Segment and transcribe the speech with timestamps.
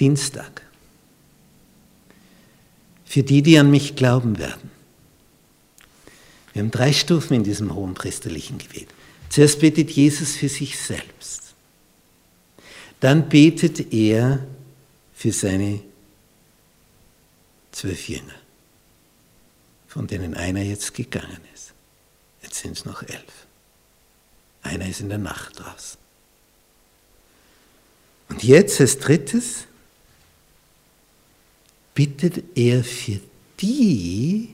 [0.00, 0.62] Dienstag.
[3.04, 4.70] Für die, die an mich glauben werden.
[6.52, 8.88] Wir haben drei Stufen in diesem hohen priesterlichen Gebet.
[9.28, 11.54] Zuerst betet Jesus für sich selbst.
[13.00, 14.46] Dann betet er
[15.14, 15.80] für seine
[17.72, 18.34] zwölf Jünger,
[19.88, 21.72] von denen einer jetzt gegangen ist.
[22.42, 23.46] Jetzt sind es noch elf.
[24.62, 25.98] Einer ist in der Nacht draußen.
[28.28, 29.66] Und jetzt als drittes
[31.94, 33.20] bittet er für
[33.60, 34.48] die,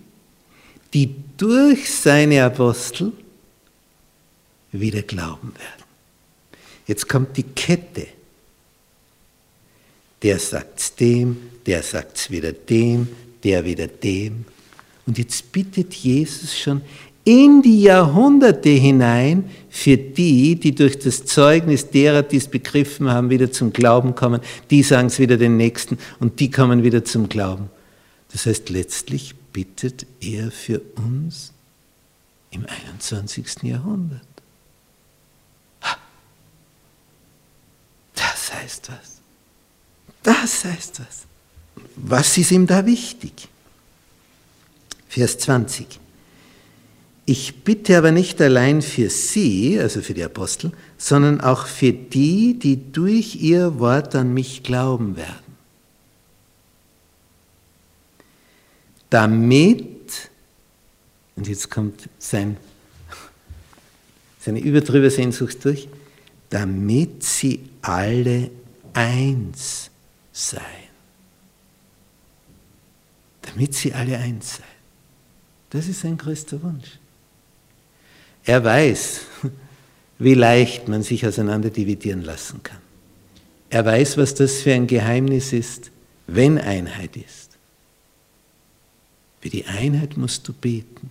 [0.92, 3.12] die durch seine Apostel
[4.72, 5.84] wieder glauben werden.
[6.86, 8.06] Jetzt kommt die Kette.
[10.22, 13.08] Der sagt's dem, der sagt's wieder dem,
[13.44, 14.44] der wieder dem.
[15.06, 16.82] Und jetzt bittet Jesus schon
[17.28, 23.28] in die Jahrhunderte hinein für die, die durch das Zeugnis derer, die es begriffen haben,
[23.28, 24.40] wieder zum Glauben kommen.
[24.70, 27.68] Die sagen es wieder den Nächsten und die kommen wieder zum Glauben.
[28.32, 31.52] Das heißt, letztlich bittet er für uns
[32.50, 33.62] im 21.
[33.62, 34.22] Jahrhundert.
[38.14, 39.20] Das heißt was.
[40.22, 41.26] Das heißt was.
[41.94, 43.48] Was ist ihm da wichtig?
[45.10, 46.07] Vers 20.
[47.30, 52.58] Ich bitte aber nicht allein für sie, also für die Apostel, sondern auch für die,
[52.58, 55.54] die durch ihr Wort an mich glauben werden.
[59.10, 60.30] Damit,
[61.36, 62.56] und jetzt kommt sein,
[64.40, 65.86] seine übertrüber Sehnsucht durch,
[66.48, 68.50] damit sie alle
[68.94, 69.90] eins
[70.32, 70.62] seien.
[73.42, 74.78] Damit sie alle eins seien.
[75.68, 76.98] Das ist sein größter Wunsch.
[78.48, 79.20] Er weiß,
[80.18, 82.80] wie leicht man sich auseinander dividieren lassen kann.
[83.68, 85.90] Er weiß, was das für ein Geheimnis ist,
[86.26, 87.58] wenn Einheit ist.
[89.42, 91.10] Für die Einheit musst du beten.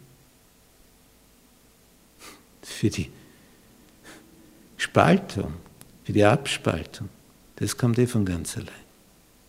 [2.63, 3.11] Für die
[4.77, 5.53] Spaltung,
[6.05, 7.07] für die Abspaltung,
[7.57, 8.87] das kommt eh von ganz allein,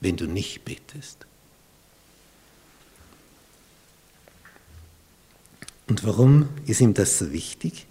[0.01, 1.25] wenn du nicht betest.
[5.89, 7.87] Und warum ist ihm das so wichtig?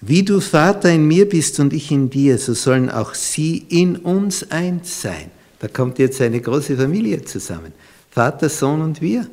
[0.00, 3.96] Wie du Vater in mir bist und ich in dir, so sollen auch sie in
[3.96, 5.30] uns eins sein.
[5.60, 7.72] Da kommt jetzt eine große Familie zusammen.
[8.10, 9.28] Vater, Sohn und wir.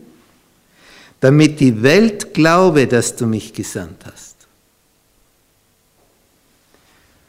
[1.20, 4.36] Damit die Welt glaube, dass du mich gesandt hast.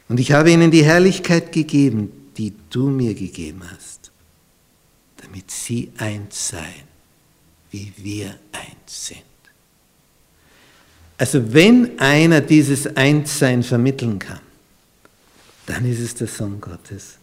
[0.09, 4.11] Und ich habe ihnen die Herrlichkeit gegeben, die du mir gegeben hast,
[5.17, 6.87] damit sie eins seien,
[7.71, 9.32] wie wir eins sind.
[11.17, 14.39] Also wenn einer dieses Einssein vermitteln kann,
[15.65, 17.17] dann ist es der Sohn Gottes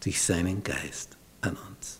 [0.00, 1.98] durch seinen Geist an uns.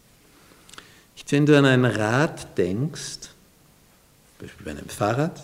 [1.34, 5.42] Wenn du an ein Rad denkst, zum Beispiel bei einem Fahrrad,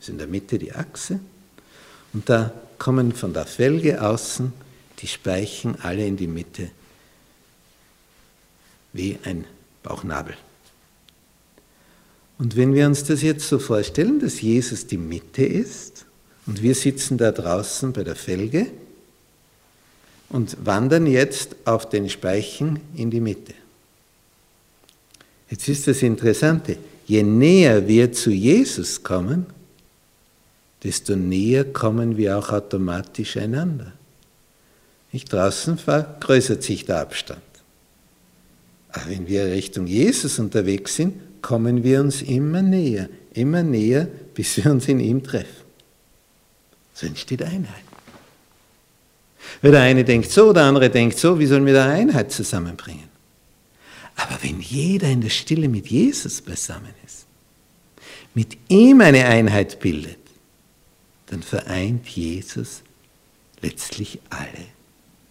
[0.00, 1.20] ist in der Mitte die Achse
[2.12, 4.52] und da kommen von der Felge außen
[4.98, 6.72] die Speichen alle in die Mitte
[8.92, 9.44] wie ein
[9.84, 10.34] Bauchnabel.
[12.38, 16.06] Und wenn wir uns das jetzt so vorstellen, dass Jesus die Mitte ist
[16.46, 18.68] und wir sitzen da draußen bei der Felge
[20.28, 23.54] und wandern jetzt auf den Speichen in die Mitte.
[25.50, 26.76] Jetzt ist das Interessante,
[27.06, 29.46] je näher wir zu Jesus kommen,
[30.84, 33.92] desto näher kommen wir auch automatisch einander.
[35.10, 37.40] Nicht draußen vergrößert sich der Abstand.
[38.90, 44.56] Aber wenn wir Richtung Jesus unterwegs sind, kommen wir uns immer näher, immer näher, bis
[44.56, 45.64] wir uns in ihm treffen.
[46.94, 47.84] So entsteht Einheit.
[49.62, 53.08] Weil der eine denkt so, der andere denkt so, wie sollen wir da Einheit zusammenbringen?
[54.16, 57.26] Aber wenn jeder in der Stille mit Jesus beisammen ist,
[58.34, 60.18] mit ihm eine Einheit bildet,
[61.26, 62.82] dann vereint Jesus
[63.60, 64.66] letztlich alle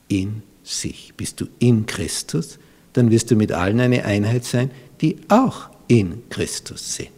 [0.07, 1.13] in sich.
[1.17, 2.59] Bist du in Christus,
[2.93, 4.71] dann wirst du mit allen eine Einheit sein,
[5.01, 7.09] die auch in Christus sind.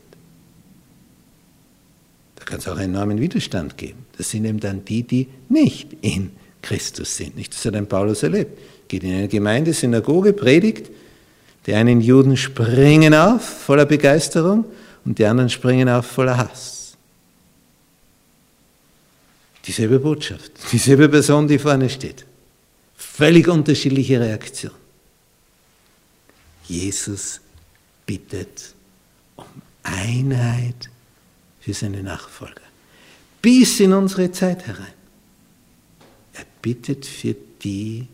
[2.35, 4.05] Da kann es auch einen enormen Widerstand geben.
[4.17, 6.31] Das sind eben dann die, die nicht in
[6.61, 7.35] Christus sind.
[7.35, 7.53] Nicht?
[7.53, 8.57] Das hat ein Paulus erlebt.
[8.87, 10.89] Geht in eine Gemeinde, Synagoge, predigt,
[11.65, 14.65] die einen Juden springen auf voller Begeisterung
[15.05, 16.97] und die anderen springen auf voller Hass.
[19.65, 22.25] Dieselbe Botschaft, dieselbe Person, die vorne steht.
[22.95, 24.71] Völlig unterschiedliche Reaktion.
[26.67, 27.41] Jesus
[28.09, 28.73] bittet
[29.35, 29.45] um
[29.83, 30.89] Einheit
[31.59, 32.63] für seine Nachfolger.
[33.39, 34.95] Bis in unsere Zeit herein.
[36.33, 38.07] Er bittet für die,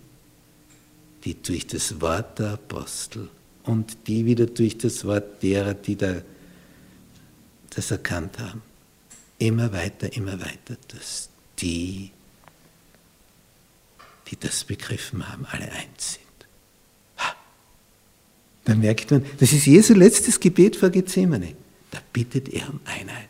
[1.24, 3.30] die durch das Wort der Apostel
[3.64, 6.22] und die wieder durch das Wort derer, die da
[7.70, 8.62] das erkannt haben,
[9.40, 12.12] immer weiter, immer weiter, dass die,
[14.28, 16.25] die das begriffen haben, alle sind.
[18.66, 21.54] Da merkt man, das ist Jesu letztes Gebet vor Gethsemane.
[21.92, 23.30] Da bittet er um Einheit.